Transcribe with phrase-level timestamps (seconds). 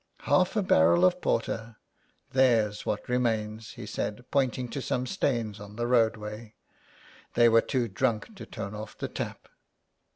[0.21, 1.75] Haifa barrel of porter;
[2.31, 6.55] there's what remains," he said, pointing to some stains on the roadway.''
[7.35, 9.47] They w^ere too drunk to turn off the tap."